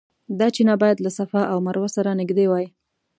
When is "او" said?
1.51-1.57